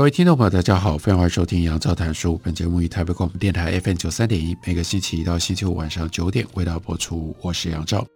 [0.00, 2.40] 各位听众朋友，大家好，非常欢迎收听杨照谈书。
[2.42, 7.36] 本节目以台北广播电台 FM 九三点一，每个星期一到星期五晚上九点为大家播出。
[7.42, 8.06] 我是杨照。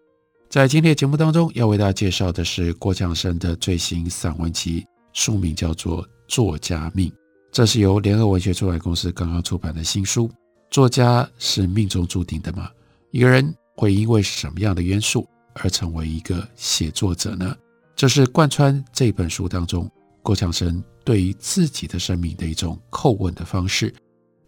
[0.49, 7.11] 在今天的节目当中，要为大家介绍的是郭强生的最新散文集，书名叫做《作家命》。
[7.53, 10.31] 这是由联合文学出版公司刚刚出版的新书。
[10.71, 12.71] 作家是命中注定的吗？
[13.11, 17.55] 一个人会因为什么样的元素而成为一个写作者呢？
[17.95, 19.87] 这是贯穿这本书当中
[20.23, 20.83] 郭强生。
[21.05, 23.95] 对于自己的生命的一种叩问的方式。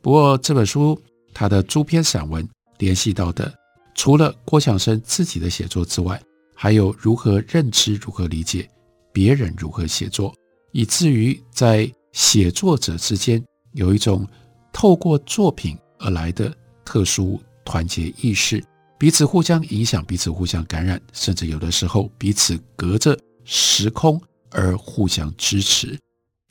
[0.00, 1.00] 不过这本书
[1.34, 3.52] 它的诸篇散文联系到的，
[3.94, 6.20] 除了郭强生自己的写作之外，
[6.54, 8.68] 还有如何认知、如何理解
[9.12, 10.34] 别人如何写作，
[10.72, 14.26] 以至于在写作者之间有一种
[14.72, 18.62] 透过作品而来的特殊团结意识，
[18.98, 25.98] 彼此互相影响，彼此互相感染，甚至有的时候彼此隔着时空而互相支持。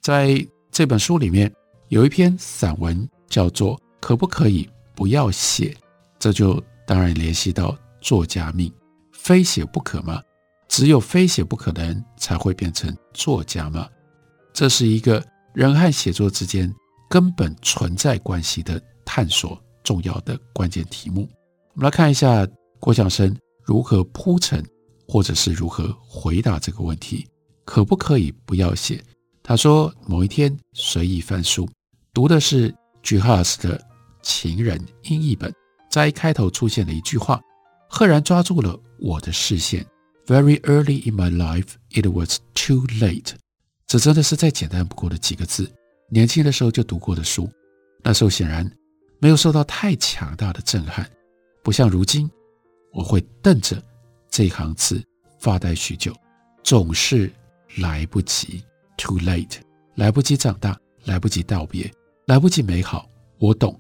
[0.06, 0.38] 在
[0.72, 1.52] 这本书里面
[1.88, 5.75] 有一篇散文叫做“可不可以不要写”，
[6.20, 8.72] 这就当然联系到作家命，
[9.14, 10.22] 非写不可吗？
[10.67, 13.89] 只有非写不可的人才会变成作家吗？
[14.53, 16.72] 这是一个人和写作之间
[17.09, 21.28] 根本存在关系的探索，重要的关键题目。
[21.73, 22.48] 我们来看一下
[22.80, 24.64] 郭强生如何铺陈，
[25.08, 27.27] 或者是如何回答这个问题：
[27.65, 29.04] 可不可以不要写？
[29.48, 31.70] 他说：“某一天随意翻书，
[32.11, 32.73] 读的是
[33.04, 33.78] 居哈斯的
[34.23, 35.54] 《情人》英译本，
[35.88, 37.39] 在一开头出现了一句话，
[37.88, 39.86] 赫然抓住了我的视线。
[40.26, 43.33] Very early in my life, it was too late。
[43.86, 45.72] 这真的是再简单不过的几个字。
[46.10, 47.48] 年轻的时候就读过的书，
[48.02, 48.67] 那时候显然
[49.20, 51.08] 没有受到太强大的震撼，
[51.64, 52.27] 不像如今，
[52.92, 53.80] 我会瞪着
[54.27, 55.04] 这行字
[55.39, 56.12] 发呆许久，
[56.64, 57.32] 总是
[57.77, 58.64] 来不及。”
[58.98, 59.58] Too late，
[59.95, 61.92] 来不及长大，来不及道别，
[62.28, 63.08] 来不及美好。
[63.38, 63.80] 我懂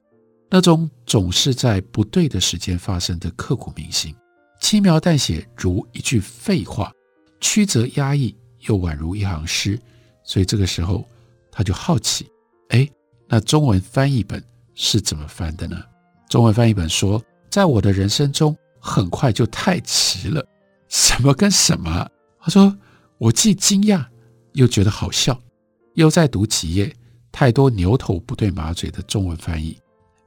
[0.49, 4.13] 那种总是在不对的时间发生的刻骨铭心，
[4.61, 6.91] 轻描淡写如一句废话，
[7.39, 9.79] 曲折压抑又宛如一行诗。
[10.23, 11.07] 所以这个时候
[11.51, 12.29] 他就好奇：
[12.69, 12.87] 哎，
[13.27, 14.43] 那中文翻译本
[14.73, 15.81] 是怎么翻的呢？
[16.29, 20.45] 中文翻译本说，在我的人生中很快就太迟了。
[20.89, 22.07] 什么跟什么？
[22.39, 22.75] 他说，
[23.17, 24.05] 我既惊讶。
[24.55, 25.39] 又觉得好笑，
[25.93, 26.93] 又在读几页，
[27.31, 29.77] 太多牛头不对马嘴的中文翻译。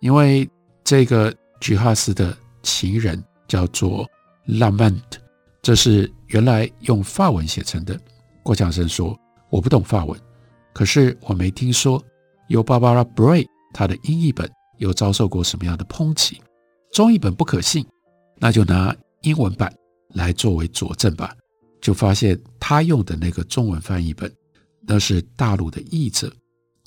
[0.01, 0.49] 因为
[0.85, 4.09] 这个居哈斯的情人叫做
[4.47, 5.03] Lament，
[5.61, 7.99] 这是原来用法文写成的。
[8.43, 9.19] 郭强生说
[9.51, 10.19] ：“我不懂法文，
[10.73, 12.03] 可是我没听说
[12.49, 16.41] 由 Barbara Bray 他的英译本又遭受过什么样的抨击。
[16.93, 17.85] 中译本不可信，
[18.37, 19.75] 那就拿英文版
[20.15, 21.35] 来作为佐证吧。”
[21.81, 24.33] 就发现他用的那个中文翻译本，
[24.81, 26.33] 那是大陆的译者。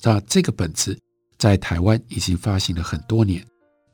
[0.02, 0.98] 那这个本子
[1.38, 3.44] 在台湾已经发行了很多年，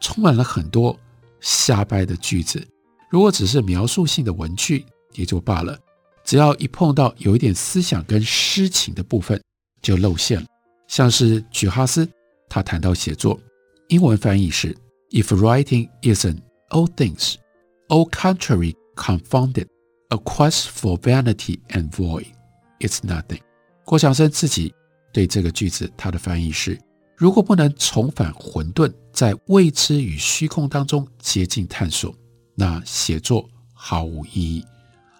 [0.00, 0.98] 充满了很多
[1.40, 2.66] 瞎掰的句子。
[3.10, 5.78] 如果只是描述性的文句也就罢了，
[6.24, 9.40] 只要一碰到有一点思想跟诗情的部分，
[9.80, 10.46] 就露馅了。
[10.86, 12.08] 像是曲哈斯，
[12.48, 13.38] 他谈到写作，
[13.88, 14.76] 英文翻译是
[15.10, 16.38] ：If writing isn't
[16.70, 17.36] all things,
[17.88, 19.66] all country confounded。
[20.10, 22.28] A quest for vanity and void,
[22.80, 23.40] it's nothing。
[23.84, 24.74] 郭强生自己
[25.12, 26.80] 对这个句子，他的翻译是：
[27.14, 32.14] 如果不能重返混沌，在未知与虚空当中接近探索，
[32.54, 34.64] 那写作毫无意义。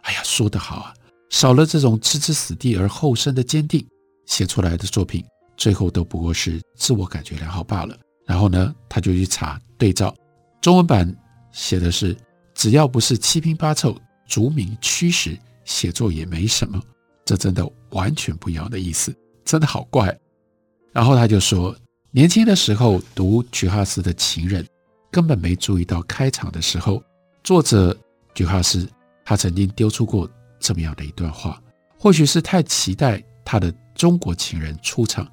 [0.04, 0.94] 哎呀，说得好啊！
[1.28, 3.86] 少了这种置之死地而后生的坚定，
[4.24, 5.22] 写出来的作品
[5.58, 7.94] 最后都不过是自我感觉良好罢了。
[8.24, 10.14] 然后呢，他就去查对照，
[10.62, 11.14] 中文版
[11.52, 12.16] 写的是：
[12.54, 13.94] 只要不是七拼八凑。
[14.28, 16.80] 逐名驱使写作也没什么，
[17.24, 19.12] 这真的完全不一样的意思，
[19.44, 20.16] 真的好怪。
[20.92, 21.76] 然后他就说，
[22.10, 24.64] 年轻的时候读菊哈斯的情人，
[25.10, 27.02] 根本没注意到开场的时候，
[27.42, 27.96] 作者
[28.34, 28.88] 菊哈斯
[29.24, 31.60] 他曾经丢出过这么样的一段话。
[31.98, 35.26] 或许是太期待他的中国情人出场，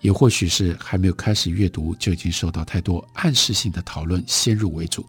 [0.00, 5.04] 也或许是还没有开始阅读就已经受到太多暗示性的讨论先入为主。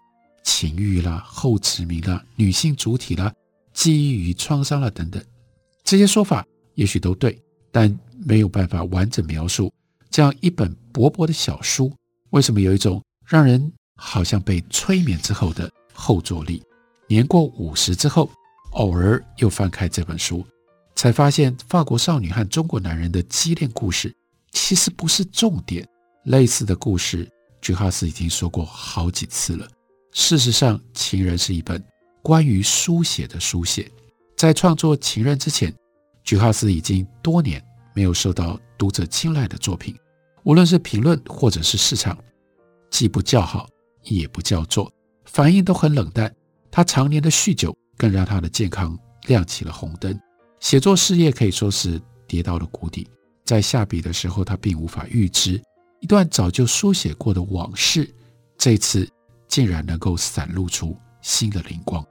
[0.46, 3.34] 情欲啦、后殖民啦、女性主体啦、
[3.74, 5.22] 记忆与创伤啦等等，
[5.82, 6.46] 这些说法
[6.76, 7.36] 也许都对，
[7.72, 7.94] 但
[8.24, 9.72] 没有办法完整描述
[10.08, 11.92] 这样一本薄薄的小书
[12.30, 16.62] 为什么有一种让人好像被催眠之后的后坐力。
[17.08, 18.30] 年过五十之后，
[18.70, 20.46] 偶尔又翻开这本书，
[20.94, 24.14] 才发现法国少女和中国男人的畸恋故事
[24.52, 25.86] 其实不是重点。
[26.24, 27.28] 类似的故事，
[27.60, 29.68] 居哈斯已经说过好几次了。
[30.16, 31.80] 事实上，《情人》是一本
[32.22, 33.86] 关于书写的书写。
[34.34, 35.72] 在创作《情人》之前，
[36.24, 37.62] 菊哈斯已经多年
[37.94, 39.94] 没有受到读者青睐的作品，
[40.42, 42.16] 无论是评论或者是市场，
[42.90, 43.68] 既不叫好，
[44.04, 44.90] 也不叫座，
[45.26, 46.34] 反应都很冷淡。
[46.70, 50.18] 他常年的酗酒更让他的健康亮起了红灯，
[50.60, 53.06] 写作事业可以说是跌到了谷底。
[53.44, 55.62] 在下笔的时候，他并无法预知
[56.00, 58.10] 一段早就书写过的往事，
[58.56, 59.06] 这次
[59.56, 62.04] 竟然能够闪露出新的灵光。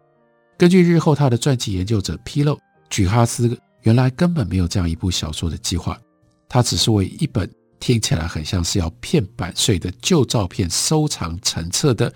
[0.57, 2.59] 根据日后他的传记研究者披露，
[2.89, 5.95] 举哈斯原来根本没有这样一部小说的计划，
[6.50, 7.47] 他只是为一本
[7.80, 12.12] 听起来很像是要骗版税的旧照片收藏成册的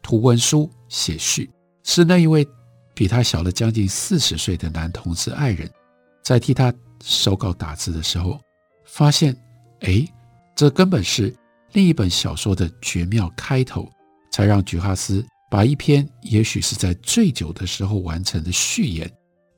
[0.00, 1.50] 图文书写序。
[1.82, 2.46] 是那一位
[2.94, 5.68] 比他小了将近四十岁的男同志爱人，
[6.22, 6.72] 在替他
[7.02, 8.40] 手稿打字的时候，
[8.84, 9.36] 发现，
[9.80, 10.06] 哎，
[10.54, 11.34] 这根本是
[11.72, 13.90] 另一本小说的绝妙开头，
[14.38, 19.12] 才让居哈斯把一篇也许是在醉酒的时候完成的序言，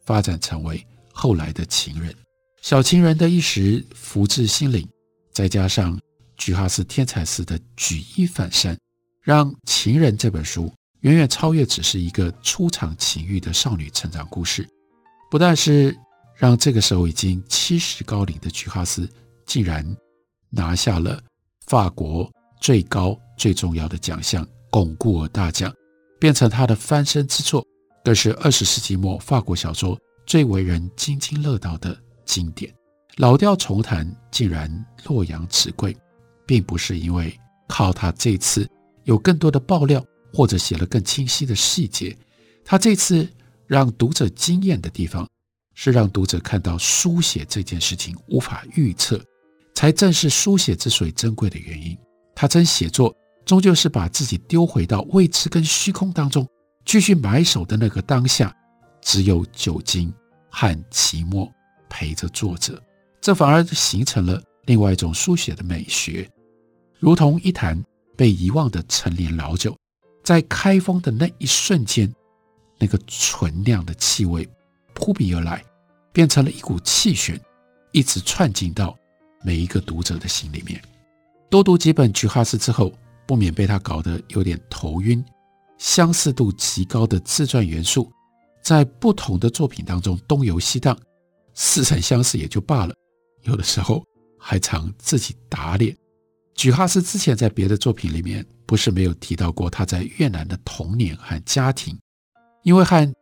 [0.07, 0.83] 发展成为
[1.13, 2.17] 后来的情人。
[2.63, 4.89] 小情人的一时福至心灵，
[5.35, 6.01] 再加上
[6.39, 8.75] 居哈斯天才似的举一反三，
[9.23, 10.73] 让《情人》这本书。
[11.01, 14.67] 远远超越只是一个初尝情欲的少女成长故事，
[15.31, 15.95] 不但是
[16.35, 19.07] 让这个时候已经七十高龄的居哈斯
[19.45, 19.85] 竟然
[20.49, 21.23] 拿下了
[21.67, 22.33] 法国
[22.63, 25.75] 最高最重要的奖项巩固尔大奖，
[26.19, 27.67] 变成他的翻身之作，
[28.05, 32.73] 更是二十世纪末法国小说最为人津津乐道的经典。
[33.17, 34.71] 老调重弹，竟然
[35.05, 35.97] 洛阳纸贵，
[36.47, 37.37] 并不是因为
[37.69, 38.69] 靠他这次
[39.05, 40.05] 有更多的爆料。
[40.33, 42.17] 或者写了更清晰的细节，
[42.65, 43.29] 他这次
[43.67, 45.29] 让读者惊艳的地方，
[45.75, 49.21] 是让读者看到书写这件事情无法预测，
[49.75, 51.99] 才正是书写之所以珍贵的原因。
[52.33, 53.13] 他真写作，
[53.45, 56.47] 终究是把自己丢回到未知跟虚空当中，
[56.85, 58.55] 继续埋首的那个当下，
[59.01, 60.13] 只有酒精
[60.51, 61.51] 和寂寞
[61.89, 62.81] 陪着作者，
[63.21, 66.29] 这反而形成了另外一种书写的美学，
[66.99, 67.83] 如同一坛
[68.17, 69.77] 被遗忘的陈年老酒。
[70.23, 72.13] 在开封的那一瞬间，
[72.79, 74.47] 那个醇酿的气味
[74.95, 75.65] 扑鼻而来，
[76.13, 77.41] 变成了一股气旋，
[77.91, 78.97] 一直窜进到
[79.43, 80.81] 每一个读者的心里面。
[81.49, 82.93] 多读几本菊哈斯之后，
[83.31, 85.25] 不免被他搞得有点头晕。
[85.79, 88.11] 相似度极高的自传元素，
[88.61, 90.99] 在不同的作品当中东游西荡，
[91.55, 92.95] 似曾相识也就罢了，
[93.45, 94.05] 有的时候
[94.37, 95.97] 还常自己打脸。
[96.57, 101.97] 举哈斯之前在别的作品里面，不是没有提到过他在越南的童年和家庭，
[102.65, 102.97] 因为和《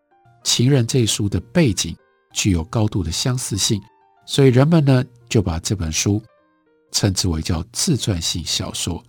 [0.43, 1.95] 情人》这一书的背景
[2.33, 3.79] 具有高度的相似性，
[4.25, 6.23] 所以人们呢就把这本书
[6.93, 9.05] 称之为叫自传性小说。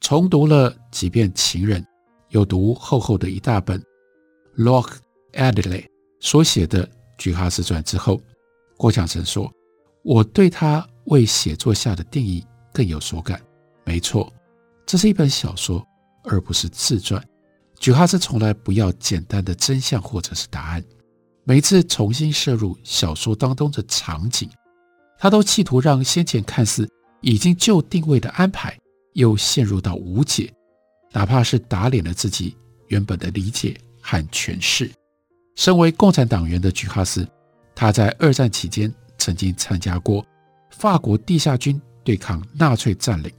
[0.00, 1.82] 重读了几遍《情人》，
[2.30, 3.82] 又读厚厚的一大本
[4.56, 4.96] Locke
[5.32, 5.86] Adderley
[6.20, 6.88] 所写的
[7.18, 8.20] 菊哈斯传之后，
[8.76, 9.52] 郭强生说
[10.02, 13.40] ：“我对他为写作下的定义更有所感。”
[13.84, 14.32] 没错，
[14.86, 15.84] 这是一本小说，
[16.24, 17.22] 而不是自传。
[17.78, 20.82] 菊哈斯从来不要简单的真相或者是答案。
[21.44, 24.50] 每次重新摄入小说当中的场景，
[25.18, 26.88] 他都企图让先前看似
[27.20, 28.78] 已经就定位的安排
[29.14, 30.52] 又陷入到无解，
[31.12, 32.56] 哪怕是打脸了自己
[32.88, 34.90] 原本的理解和诠释。
[35.56, 37.26] 身为共产党员的居哈斯，
[37.74, 40.24] 他在二战期间曾经参加过
[40.70, 43.32] 法国地下军对抗纳粹占领。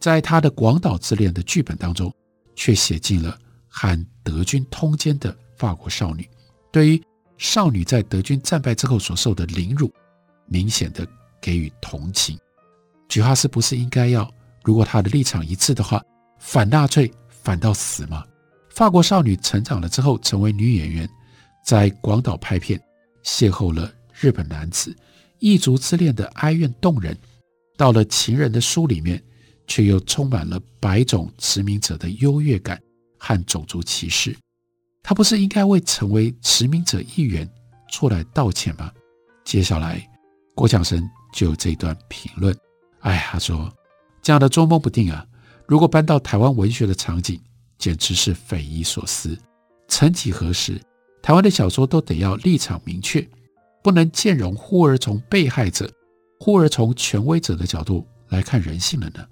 [0.00, 2.12] 在他的《广岛之恋》的剧本当中，
[2.56, 3.38] 却写进了
[3.68, 6.28] 和德军通奸的法国少女，
[6.72, 7.02] 对于
[7.38, 9.92] 少女在德军战败之后所受的凌辱，
[10.46, 11.06] 明显的
[11.40, 12.36] 给予同情。
[13.08, 14.28] 居哈斯不是应该要，
[14.64, 16.02] 如果他的立场一致的话，
[16.38, 18.24] 反纳粹反到死吗？
[18.70, 21.08] 法国少女成长了之后，成为女演员，
[21.64, 22.80] 在广岛拍片，
[23.24, 24.96] 邂逅了日本男子，
[25.38, 27.16] 异族之恋的哀怨动人。
[27.76, 29.22] 到了情人的书里面。
[29.68, 32.78] 却又充满了白种殖民者的优越感
[33.16, 34.36] 和种族歧视。
[35.02, 37.48] 他不是应该为成为殖民者一员
[37.88, 38.92] 出来道歉吗？
[39.44, 40.06] 接下来，
[40.54, 42.54] 郭强生就有这段评论。
[43.00, 43.72] 哎，他说
[44.22, 45.26] ：“这样的捉摸不定啊，
[45.66, 47.40] 如果搬到台湾文学的场景，
[47.76, 49.36] 简直是匪夷所思。
[49.88, 50.80] 曾几何时，
[51.20, 53.28] 台湾的小说都得要立场明确，
[53.82, 55.90] 不能兼容忽而从被害者，
[56.38, 59.26] 忽而从权威者的角度来看人性了呢？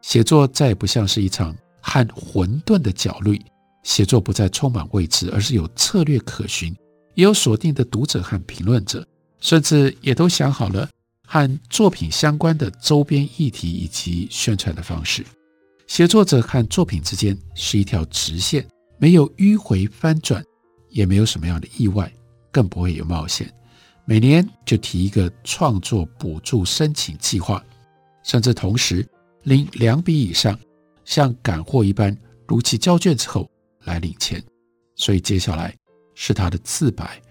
[0.00, 3.44] 写作再也不像是一场和混沌的角力，
[3.82, 6.74] 写作不再充满未知，而是有策略可循，
[7.14, 9.06] 也有锁定的读者和评论者，
[9.38, 10.88] 甚至也都想好了
[11.32, 15.24] 和作品相关的周边议题以及宣传的方式。
[15.86, 18.66] 写作者和作品之间是一条直线，
[18.98, 20.44] 没有迂回翻转，
[20.88, 22.12] 也没有什么样的意外，
[22.50, 23.48] 更不会有冒险。
[24.04, 27.64] 每年就提一个创作补助申请计划，
[28.24, 29.08] 甚至同时
[29.44, 30.58] 领两笔以上，
[31.04, 32.16] 像赶货一般
[32.48, 33.48] 如期交卷之后
[33.84, 34.42] 来领钱。
[34.96, 35.72] 所以接下来
[36.16, 37.22] 是他的自白。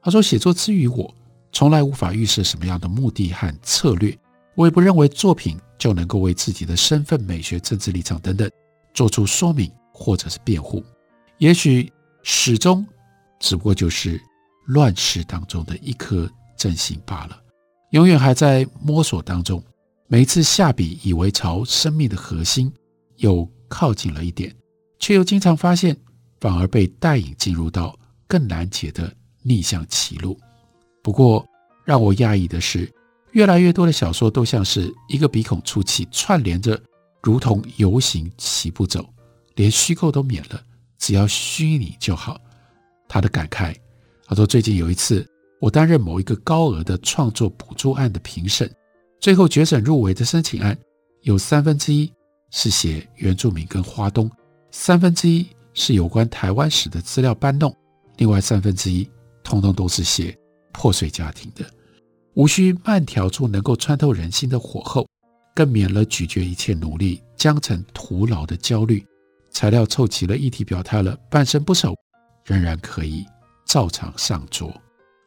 [0.00, 1.14] 他说：“写作之于我，
[1.52, 4.18] 从来无法预设什么样的目的和策略，
[4.56, 8.50] 我也不认为作品就能够为自己的身份、美学、政治立场等等
[8.92, 10.82] 做出说明或者是辩护。
[11.38, 11.92] 也许
[12.22, 12.84] 始终
[13.38, 14.20] 只不过就是。”
[14.66, 17.36] 乱世当中的一颗真心罢了，
[17.90, 19.60] 永远还在摸索当中。
[20.06, 22.72] 每一次下笔，以为朝生命的核心
[23.16, 24.54] 又靠近了一点，
[25.00, 25.96] 却又经常发现，
[26.40, 30.38] 反而被带引进入到更难解的逆向歧路。
[31.02, 31.44] 不过，
[31.84, 32.90] 让我讶异的是，
[33.32, 36.80] 越来越多的小说都像是一个鼻孔出气，串联着，
[37.22, 39.04] 如同游行齐步走，
[39.56, 40.62] 连虚构都免了，
[40.98, 42.40] 只要虚拟就好。
[43.08, 43.74] 他的感慨。
[44.24, 45.28] 他说：“最近有一次，
[45.60, 48.72] 我担任某一个高额的创作补助案的评审，
[49.20, 50.78] 最后决审入围的申请案，
[51.20, 52.10] 有三分之一
[52.50, 54.30] 是写原住民跟花东，
[54.70, 57.76] 三分之一是有关台湾史的资料搬弄，
[58.16, 59.06] 另外三分之一
[59.42, 60.34] 通通都是写
[60.72, 61.64] 破碎家庭的。
[62.34, 65.06] 无需慢条处能够穿透人心的火候，
[65.54, 69.04] 更免了咀嚼一切努力将成徒劳的焦虑。
[69.50, 71.94] 材料凑齐了，议题表态了，半生不熟，
[72.44, 73.26] 仍然可以。”
[73.66, 74.72] 照常上桌。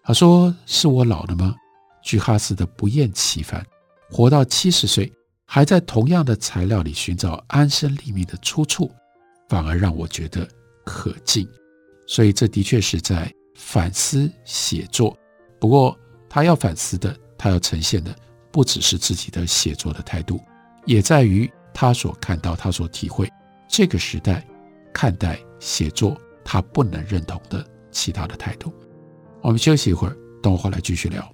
[0.04, 1.56] 他说：“是我老了吗？”
[2.04, 3.66] 句哈斯的不厌其烦，
[4.12, 5.12] 活到七十岁，
[5.46, 8.92] 还在同样的材料里寻找安身立命的出处，
[9.48, 10.48] 反而让我觉得
[10.84, 11.48] 可敬。
[12.08, 15.18] 所以这的确是在反思写作。
[15.60, 15.98] 不过
[16.30, 18.16] 他要反思的，他要呈现的，
[18.52, 20.40] 不只是自己的写作的态度，
[20.86, 23.32] 也在于他所看到、他所体会
[23.68, 24.46] 这个时代
[24.94, 27.66] 看待写作他不能认同的。
[27.92, 28.74] 其他的态度，
[29.42, 31.34] 我们休息一会儿，等我回来继续聊。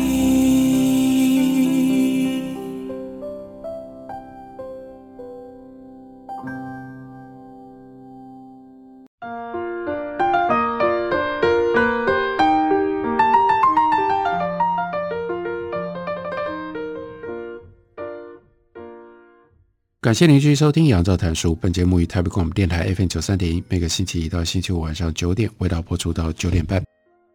[20.11, 21.53] 感谢您继续收听《杨照谈书》。
[21.55, 26.83] 本节目于台北广播电台 FM 九三点一，每个星期一到星期五晚上九点，为大家播出到九点半。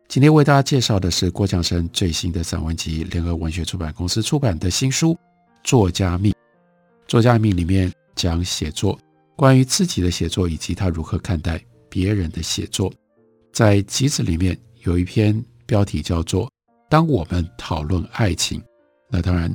[0.09, 5.13] 今天为大家介绍的是郭强生最新的散文集，联合文学出版公司出版的新书
[5.65, 6.31] 《作家命》。
[7.09, 8.99] 《作家命》里面讲写作，
[9.37, 12.93] 关于自己的写作以及他如何看待别人的写作。
[13.55, 16.45] 在集子里面有一篇标题叫做
[16.91, 18.61] 《当我们讨论爱情》，
[19.11, 19.51] 那当然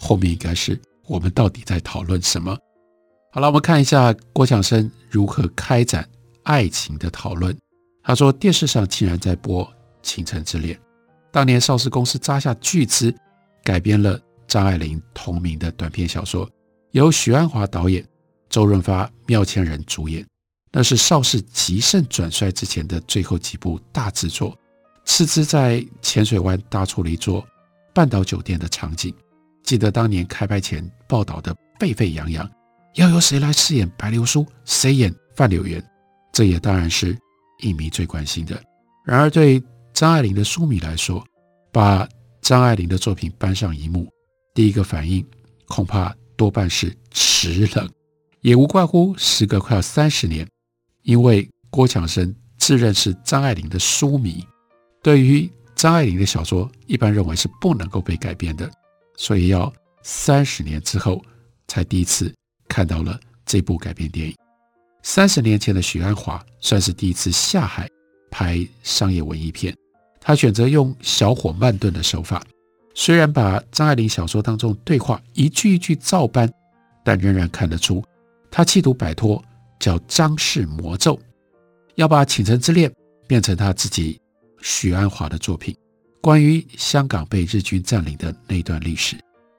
[0.00, 0.76] 后面应该是。
[1.06, 2.56] 我们到底在讨论什么？
[3.34, 6.08] 好了，我们看一下郭强生如何开展
[6.44, 7.52] 爱情的讨论。
[8.00, 9.66] 他说，电视上竟然在播
[10.04, 10.76] 《倾城之恋》，
[11.32, 13.12] 当年邵氏公司砸下巨资
[13.64, 16.48] 改编了张爱玲同名的短篇小说，
[16.92, 18.06] 由许鞍华导演，
[18.48, 20.24] 周润发、缪千人主演。
[20.70, 24.56] 那是邵氏极盛转衰之前的最后几部大制作，
[25.04, 27.44] 斥资在浅水湾搭出了一座
[27.92, 29.12] 半岛酒店的场景。
[29.64, 32.48] 记得当年开拍前报道的沸沸扬扬，
[32.94, 35.84] 要由谁来饰演白流苏，谁演范柳岩，
[36.32, 37.16] 这也当然是
[37.60, 38.60] 影迷最关心的。
[39.04, 41.24] 然而，对张爱玲的书迷来说，
[41.72, 42.08] 把
[42.40, 44.08] 张爱玲的作品搬上荧幕，
[44.54, 45.26] 第一个反应
[45.66, 47.90] 恐怕多半是迟冷，
[48.42, 50.48] 也无怪乎时隔快要三十年，
[51.02, 54.46] 因为郭强生自认是张爱玲的书迷，
[55.02, 58.70] 对于张爱玲的小说，一般认为是不能够被改编的，
[59.16, 59.72] 所以要
[60.04, 61.20] 三十年之后
[61.66, 62.32] 才第一次
[62.74, 64.34] 看到了这部改编电影。
[65.04, 67.88] 三十年前的许鞍华算是第一次下海
[68.32, 69.72] 拍商业文艺片，
[70.20, 72.42] 他选择用小火慢炖的手法，
[72.92, 76.52] 虽然把张爱玲小说当中对话一句一句照搬，
[77.04, 78.02] 但仍然看得出
[78.50, 79.40] 他企图摆脱
[79.78, 81.16] 叫张氏魔咒，
[81.94, 82.90] 要把《倾城之恋》
[83.28, 84.20] 变成他自己
[84.62, 85.72] 许鞍华的作品。
[86.20, 89.16] 关于香港被日军占领的那段历史，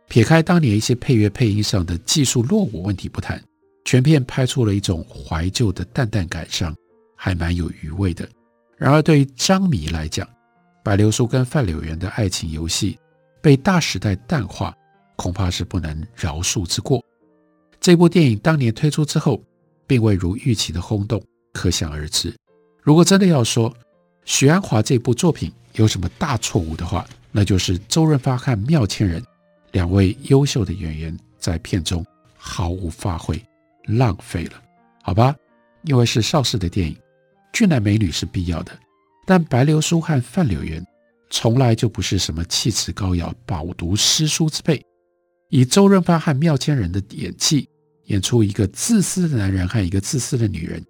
[0.08, 3.42] 撇开当年一些配乐配音上的技术落伍问题不谈。
[3.84, 6.76] 全片拍出了一种怀旧的淡淡感伤，
[7.16, 8.28] 还蛮有余味的。
[8.78, 10.28] 然而，对于张迷来讲，
[10.84, 12.98] 白流苏跟范柳原的爱情游戏
[13.44, 14.76] 被大时代淡化，
[15.16, 17.00] 恐怕是不能饶恕之过。
[17.80, 19.40] 这部电影当年推出之后，
[19.86, 22.36] 并未如预期的轰动，可想而知。
[22.82, 23.72] 如果真的要说
[24.24, 29.24] 许鞍华这部作品有什么大错误的话，那就是周润发和缪骞人
[29.76, 32.04] 两位优秀的演员在片中
[32.38, 33.38] 毫无发挥。
[33.88, 34.64] 浪费了，
[35.04, 35.36] 好吧，
[35.84, 36.98] 因为是邵氏的电影，
[37.52, 38.72] 俊男美女是必要的，
[39.28, 40.82] 但白流苏和范柳原
[41.30, 44.82] 从来就不是什么气质高雅、饱读诗书之辈。
[45.50, 47.68] 以周润发和缪千人的演技，
[48.06, 50.82] 演出一个自私的男人和一个自私的女人，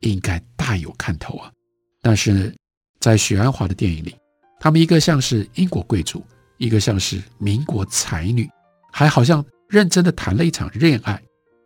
[0.00, 1.52] 应该大有看头啊。
[2.00, 2.52] 但是
[2.98, 4.16] 在许鞍华的电影里，
[4.58, 6.24] 他们一个像是英国贵族，
[6.60, 8.46] 一个像是民国才女，
[8.92, 11.20] 还好像认真的谈了一场恋爱。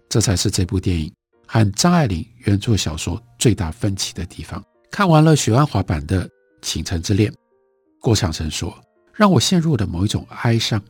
[0.08, 1.12] 这才是这部电影
[1.48, 4.64] 和张爱玲原作小说最大分歧的地方。
[4.92, 6.24] 看完了许鞍华版的
[6.62, 7.28] 《倾城之恋》，
[8.00, 8.72] 郭强生说
[9.12, 10.80] ：“让我陷入了某一种哀伤。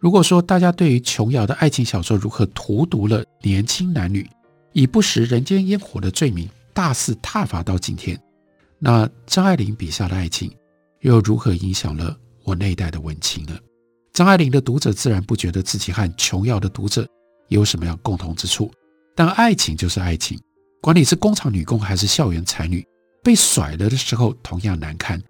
[0.00, 4.28] 如果说大家对于琼瑶的爱情小说如何荼毒了年轻男女，
[4.72, 8.20] 以不食人间烟火的罪名大肆挞伐到今天，
[8.80, 10.52] 那张爱玲笔下的爱情
[11.02, 13.58] 又如何影响了我那一代的文青呢？
[14.12, 17.06] 张爱玲的读者自然不觉得自己和琼瑶的读者。”
[17.48, 18.72] 有什么样共同之处？
[19.14, 20.40] 但爱情就是爱情，
[20.80, 22.82] 管你是工厂女工还是校园才女，
[23.22, 25.22] 被甩了的时候同样难堪。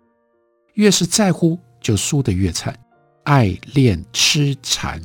[0.75, 2.79] 越是在乎，就输得越惨。
[3.25, 5.03] 爱恋痴缠，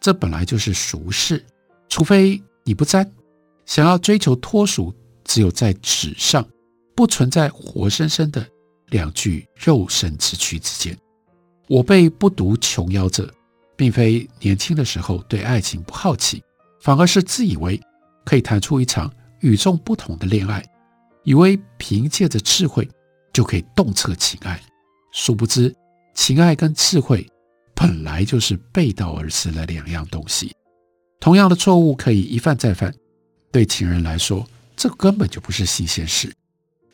[0.00, 1.44] 这本来就是俗事，
[1.88, 3.10] 除非你不沾。
[3.66, 6.46] 想要追求脱俗，只有在纸上，
[6.94, 8.46] 不存在活生生的
[8.90, 10.96] 两具肉身之躯之间。
[11.68, 13.32] 我辈不读琼瑶者。
[13.76, 16.40] 并非年轻的时候对爱情不好奇，
[16.80, 17.80] 反而是自以为
[18.24, 20.64] 可以谈出一场与众不同的恋爱，
[21.24, 22.88] 以为凭借着智慧
[23.32, 24.62] 就可以洞彻情爱。
[25.12, 25.74] 殊不知，
[26.14, 27.26] 情爱跟智慧
[27.74, 30.52] 本来就是背道而驰的两样东西。
[31.18, 32.94] 同样的错误可以一犯再犯，
[33.50, 34.46] 对情人来说，
[34.76, 36.32] 这根本就不是新鲜事。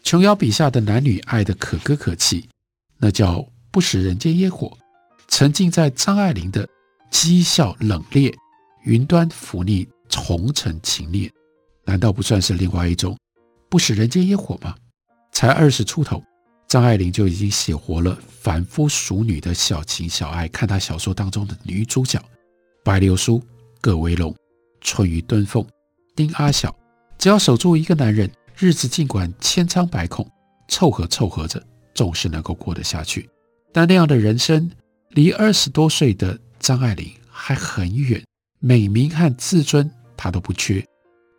[0.02, 2.48] 琼瑶笔下的男女爱得可歌可泣，
[2.96, 4.76] 那叫不食人间烟火。
[5.28, 6.68] 沉浸在张爱玲的
[7.10, 8.34] 讥笑冷冽、
[8.82, 11.30] 云端浮腻、重尘情烈，
[11.84, 13.16] 难道不算是另外一种
[13.68, 14.74] 不食人间烟火吗？
[15.32, 16.20] 才二十出头，
[16.66, 20.48] 张爱玲就已经写活了凡夫俗女的小情小爱。
[20.48, 22.20] 看她小说当中的女主角：
[22.82, 23.40] 白流苏、
[23.80, 24.34] 葛薇龙、
[24.80, 25.64] 春雨敦凤、
[26.16, 26.76] 丁阿晓，
[27.18, 28.28] 只要守住一个男人，
[28.58, 30.28] 日子尽管千疮百孔，
[30.68, 33.30] 凑合凑合着，总是能够过得下去。
[33.72, 34.70] 但那样的人生，
[35.10, 38.22] 离二十多岁的张爱玲还很远，
[38.58, 40.84] 美名和自尊她都不缺，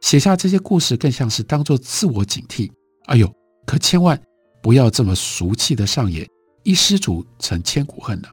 [0.02, 2.72] 写下这些故事更像是当做自我警惕。
[3.06, 3.32] 哎呦，
[3.66, 4.20] 可千万
[4.62, 6.28] 不要这么俗气的上演
[6.64, 8.30] 一失足成千古恨了。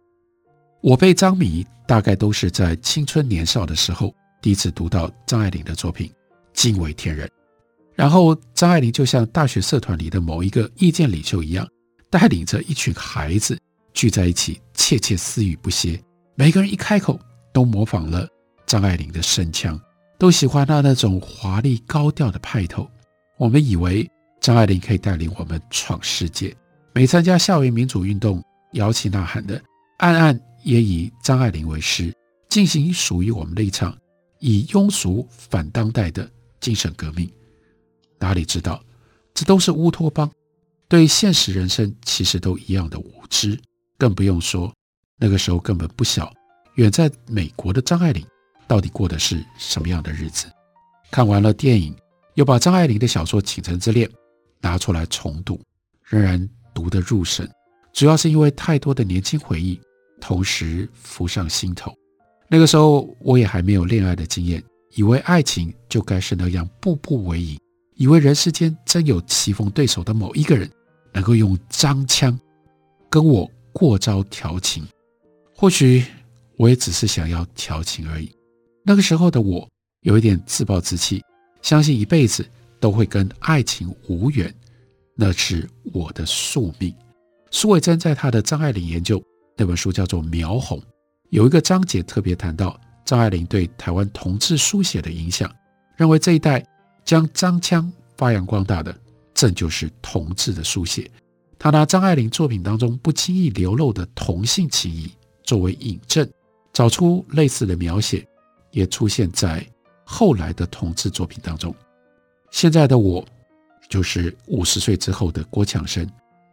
[0.80, 6.12] 我辈张迷大概都是在青春年少的时候第一次读到张爱玲的作品，
[6.52, 7.28] 惊为天人。
[7.96, 11.66] 然后张爱玲就像大学社团里的某一个意见领袖一样，
[12.08, 13.58] 带领着一群孩子。
[13.92, 16.00] 聚在一起窃窃私语不歇，
[16.34, 17.18] 每个人一开口
[17.52, 18.28] 都模仿了
[18.66, 19.80] 张爱玲的声腔，
[20.18, 22.88] 都喜欢她那种华丽高调的派头。
[23.36, 24.08] 我们以为
[24.40, 26.54] 张爱玲可以带领我们闯世界，
[26.92, 29.60] 每参加校园民主运动摇旗呐喊的，
[29.98, 32.14] 暗暗也以张爱玲为师，
[32.48, 33.96] 进行属于我们的一场
[34.38, 36.28] 以庸俗反当代的
[36.60, 37.30] 精神革命。
[38.18, 38.82] 哪里知道，
[39.34, 40.30] 这都是乌托邦，
[40.88, 43.58] 对现实人生其实都一样的无知。
[43.98, 44.72] 更不用说，
[45.18, 46.32] 那个时候根本不晓，
[46.76, 48.24] 远在美国的张爱玲
[48.68, 50.46] 到底过的是什么样的日子。
[51.10, 51.94] 看完了电影，
[52.34, 54.08] 又把张爱玲的小说《倾城之恋》
[54.60, 55.60] 拿出来重读，
[56.04, 57.50] 仍然读得入神。
[57.92, 59.80] 主要是因为太多的年轻回忆
[60.20, 61.92] 同时浮上心头。
[62.48, 64.62] 那个时候我也还没有恋爱的经验，
[64.94, 67.58] 以为爱情就该是那样步步为营，
[67.96, 70.70] 以为人世间真有棋逢对手的某一个人
[71.12, 72.38] 能够用张枪
[73.10, 74.84] 跟我过招调情。
[75.54, 76.04] 或许
[76.56, 78.28] 我也只是想要调情而已。
[78.84, 79.68] 那个时候的我
[80.00, 81.22] 有一点自暴自弃，
[81.62, 82.44] 相信一辈子
[82.80, 84.52] 都会跟爱情无缘，
[85.14, 86.92] 那是我的宿命。
[87.52, 89.22] 苏伟贞在他的张爱玲研究
[89.56, 90.78] 那本书叫做《描红》，
[91.30, 95.48] 有一个章节特别谈到张爱玲对台湾同志书写的影响，
[95.96, 96.66] 认为这一代
[97.04, 98.92] 将张枪发扬光大的，
[99.34, 101.08] 正就是同志的书写。
[101.58, 105.10] 他拿张爱玲作品当中不经意流露的同性情谊
[105.42, 106.28] 作为引证，
[106.72, 108.26] 找出类似的描写，
[108.70, 109.66] 也出现在
[110.04, 111.74] 后来的同志作品当中。
[112.50, 113.26] 现在的我，
[113.88, 116.08] 就是五十岁之后的郭强生。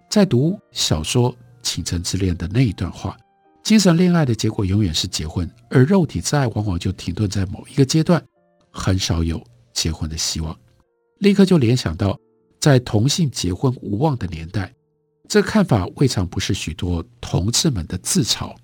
[0.10, 3.16] 在读小说《倾城之恋》的那一段话，
[3.64, 8.24] 精神恋爱的结果永远是结婚，而肉体之爱往往就停顿在某一个阶段，
[8.72, 10.58] 很少有结婚的希望。
[11.20, 12.18] 立刻就联想到，
[12.60, 14.74] 在同性结婚无望的年代，
[15.28, 18.56] 这看法未尝不是许多同志们的自嘲。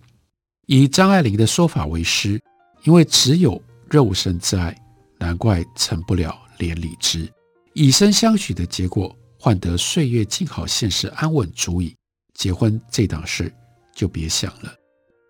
[0.67, 2.41] 以张爱玲的说法为师，
[2.83, 4.75] 因为只有肉身之爱，
[5.19, 7.31] 难怪成不了连理枝。
[7.73, 9.15] 以身相许的结果。
[9.43, 11.95] 换得岁月静好，现实安稳足矣。
[12.35, 13.51] 结婚这档事
[13.91, 14.71] 就别想了。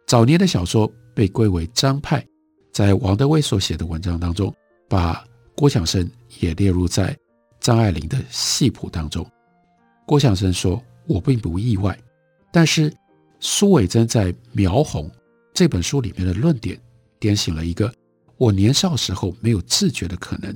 [0.06, 2.22] 早年的小说被归为张派，
[2.74, 4.54] 在王德威所写的文章当中，
[4.90, 5.24] 把
[5.56, 7.18] 郭强生也列入在
[7.62, 9.26] 张爱玲的系谱当中。
[10.06, 11.98] 郭强生说：“我并不意外，
[12.52, 12.94] 但是
[13.40, 15.08] 苏伟贞在《描红》
[15.54, 16.80] 这本书里面的论点，
[17.20, 17.94] 点醒了一个
[18.38, 20.56] 我年少时候没有自觉的可能。”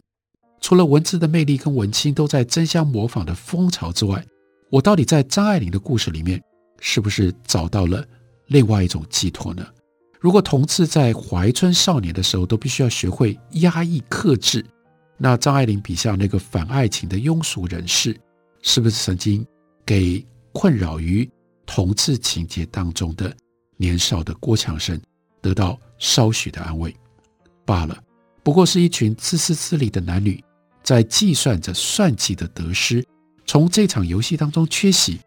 [0.62, 4.26] 除了文字的魅力跟文青都在争相模仿的风潮之外，
[4.72, 6.42] 我到底在张爱玲的故事里面
[6.80, 8.04] 是不是找到了
[8.48, 9.66] 另外一种寄托呢？
[10.20, 14.66] 如果同志在怀春少年的时候都必须要学会压抑克制，
[15.18, 18.20] 那张爱玲笔下那个反爱情的庸俗人士，
[18.64, 19.46] 是不是曾经
[19.86, 21.30] 给困扰于
[21.66, 23.36] 同志情结当中的
[23.76, 24.98] 年少的郭强生
[25.42, 26.96] 得到稍许的安慰？
[27.66, 28.02] 罢了，
[28.42, 30.42] 不过是一群自私自利的男女。
[30.82, 33.04] 在计算着算计的得失，
[33.46, 35.20] 从这场游戏当中缺席，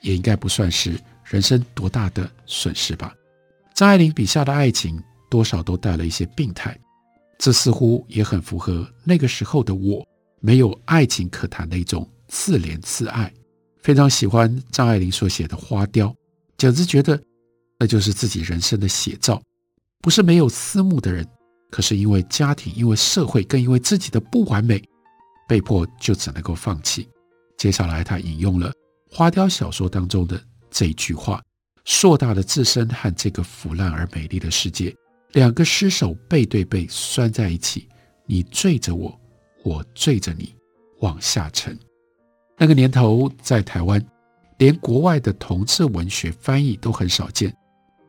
[0.00, 3.14] 也应该不算是人生多大的损失吧。
[3.74, 6.76] 张爱玲笔下的爱情，多少都带了一些病态，
[7.38, 10.04] 这似乎也很符合那个时候的我，
[10.40, 13.32] 没有爱情可谈的一种自怜自爱。
[13.84, 16.08] 非常喜欢张爱玲所写的《花雕》，
[16.56, 17.22] 简直觉得
[17.78, 19.40] 那就是自己人生的写照。
[20.00, 21.28] 不是没有私慕的人，
[21.70, 24.82] 可是因为家庭、因为社会，更因为自己的不完美。
[25.46, 27.06] 被迫就只能够放弃。
[27.58, 28.72] 接下来，他引用了
[29.10, 31.42] 花雕小说当中的这一句话
[31.84, 34.96] ：“硕大的自身和这个腐烂而美丽的世界，
[35.32, 37.86] 两个尸首背对背拴在一起，
[38.24, 39.14] 你坠着我，
[39.62, 40.54] 我坠着你，
[41.00, 41.78] 往下沉。”
[42.56, 44.04] 那个年头，在台湾，
[44.58, 47.54] 连国外的同志文学翻译都很少见，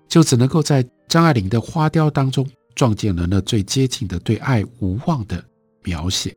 [0.08, 5.43] 就只能够在张爱玲的花雕当中撞见了那最接近的对爱无望的
[5.84, 6.36] 描写。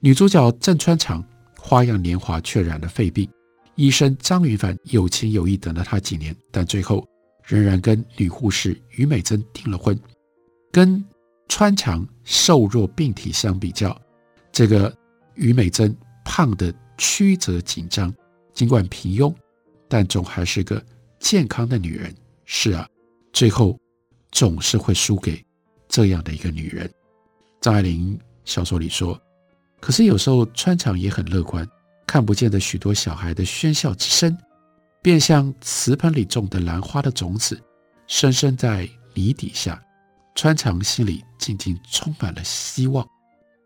[0.00, 1.24] 女主角郑川长
[1.58, 3.28] 花样年华却染了肺病，
[3.74, 7.06] 医生张云帆有情有义等了她几年，但最后
[7.42, 9.98] 仍然跟女护士于美珍订了婚。
[10.72, 11.02] 跟
[11.48, 13.98] 川长瘦弱病体相比较，
[14.50, 14.94] 这个
[15.34, 18.14] 于美珍胖的曲折紧张，
[18.52, 19.34] 尽管平庸，
[19.88, 20.82] 但总还是个
[21.18, 22.14] 健康的女人。
[22.44, 22.88] 是啊，
[23.32, 23.78] 最后
[24.30, 25.42] 总是会输给
[25.88, 26.90] 这样的一个女人。
[27.60, 29.20] 张爱玲小说里说。
[29.80, 31.68] 可是有时候川长也很乐观，
[32.06, 34.34] 看不见的许多小孩的喧笑之声，
[35.02, 37.60] 便像瓷盆里种的兰花的种子，
[38.06, 39.82] 深深在泥底下。
[40.34, 43.06] 川长心里静静充满了希望。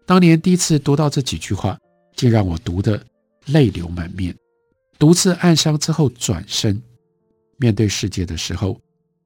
[0.05, 1.79] 当年第一次读到这几句话，
[2.15, 3.01] 竟让我读的
[3.49, 4.35] 泪流满面。
[4.99, 6.83] 独自暗伤之后，转身
[7.57, 8.81] 面对世界的时候，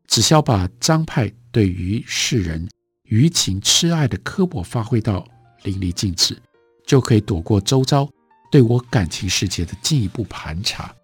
[0.07, 2.69] 只需要把张派对于世人
[3.05, 5.27] 余情痴爱的刻薄发挥到
[5.63, 6.37] 淋漓尽致。
[6.85, 8.07] 就可以躲过周遭
[8.51, 10.95] 对我感情世界的进一步盘查。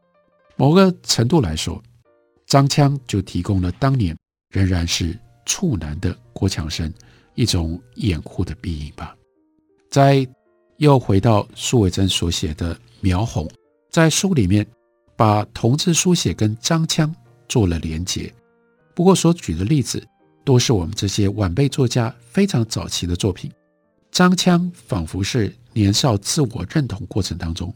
[0.56, 1.80] 某个程度来说，
[2.46, 4.14] 张枪就提供了当年
[4.50, 6.92] 仍然是处男的郭强生
[7.36, 9.16] 一种掩护的庇荫吧。
[9.88, 10.26] 在
[10.78, 13.44] 又回到苏伟贞所写的《描红》，
[13.90, 14.64] 在书里面
[15.16, 17.12] 把同志书写跟张枪
[17.48, 18.32] 做了连结。
[18.94, 20.04] 不过所举的例子
[20.44, 23.50] 多是我们这些晚辈作家非常早期的作品。
[24.12, 27.74] 张枪仿佛是年少自我认同过程当中，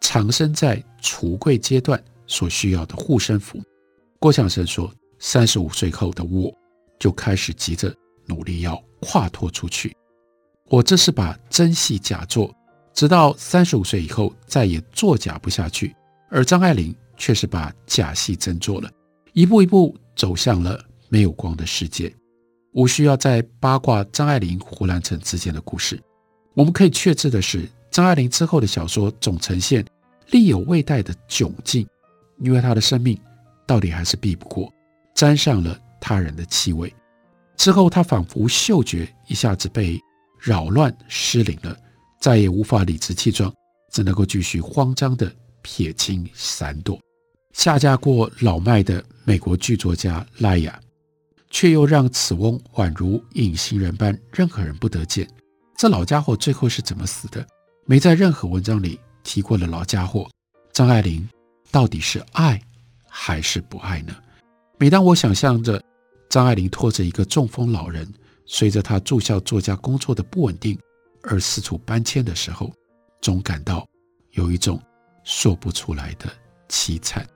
[0.00, 3.62] 藏身在橱柜阶段所需要的护身符。
[4.18, 6.52] 郭强生说：“三十五岁后的我，
[6.98, 7.94] 就开始急着
[8.26, 9.94] 努力要跨脱出去。”
[10.72, 12.50] 我这是把真戏假做，
[12.94, 15.94] 直到三十五岁以后再也作假不下去。
[16.30, 18.90] 而张爱玲却是把假戏真做了，
[19.34, 22.10] 一步一步走向了没有光的世界。
[22.72, 26.02] 无需要再八卦张爱玲、胡兰成之间的故事，
[26.54, 29.84] 我们可以确知的是，张爱玲之后的小说总呈现
[30.30, 31.86] 力有未逮的窘境，
[32.38, 33.20] 因为她的生命
[33.66, 34.72] 到底还是避不过
[35.14, 36.90] 沾上了他人的气味。
[37.58, 40.00] 之后，她仿佛嗅觉一下子被
[40.42, 41.76] 扰乱失灵了，
[42.20, 43.54] 再也无法理直气壮，
[43.92, 46.98] 只能够继续慌张地撇清闪躲。
[47.52, 50.78] 下嫁过老迈的美国剧作家莱雅。
[51.54, 55.28] 却又让此翁宛如隐形人般，任何人不得见。
[55.76, 57.46] 这老家伙最后是怎么死的？
[57.84, 60.26] 没在任何文章里提过的老家伙，
[60.72, 61.28] 张爱玲
[61.70, 62.58] 到底是爱
[63.06, 64.16] 还是不爱呢？
[64.78, 65.80] 每当我想象着
[66.30, 68.10] 张爱玲拖着一个中风老人，
[68.54, 70.78] 随着他住校作家工作的不稳定
[71.22, 72.70] 而四处搬迁的时候，
[73.22, 73.88] 总感到
[74.32, 74.78] 有一种
[75.24, 76.30] 说不出来的
[76.68, 77.26] 凄惨。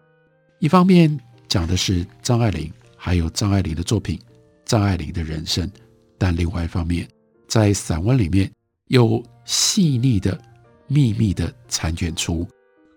[0.59, 2.71] 一方面讲的是张爱玲。
[2.99, 4.19] 还有张爱玲的作品，
[4.65, 5.71] 张爱玲的人生，
[6.19, 7.09] 但另外一方面，
[7.47, 8.51] 在散文里面
[8.89, 10.37] 又细腻的、
[10.89, 12.45] 秘密的残卷出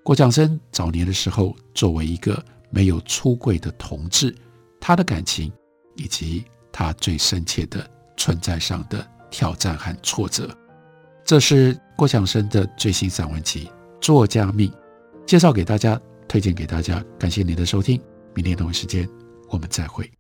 [0.04, 4.36] 郭强生早年的时候，作为一个没有出柜的同志，
[4.80, 5.52] 他的感情
[5.96, 7.88] 以及他最深切的
[8.20, 10.48] 存在上的挑战和挫折。
[11.24, 13.66] 这是郭强生的最新散文集
[14.02, 14.70] 《作家命》，
[15.26, 17.04] 介绍给大家，推荐给大家。
[17.18, 18.00] 感谢您的收听，
[18.36, 19.08] 明天同一时间。
[19.50, 20.19] 我们再会。